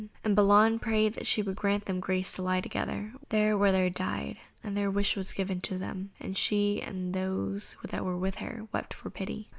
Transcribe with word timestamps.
And 0.23 0.35
Balan 0.35 0.79
prayed 0.79 1.13
that 1.13 1.27
she 1.27 1.43
would 1.43 1.55
grant 1.55 1.85
them 1.85 1.97
the 1.97 2.01
grace 2.01 2.31
to 2.33 2.41
lie 2.41 2.59
together, 2.59 3.13
there 3.29 3.55
where 3.55 3.71
they 3.71 3.87
died, 3.91 4.37
and 4.63 4.75
their 4.75 4.89
wish 4.89 5.15
was 5.15 5.31
given 5.31 5.59
them, 5.69 6.09
and 6.19 6.35
she 6.35 6.81
and 6.81 7.13
those 7.13 7.75
that 7.87 8.03
were 8.03 8.17
with 8.17 8.37
her 8.37 8.65
wept 8.73 8.95
for 8.95 9.11
pity. 9.11 9.49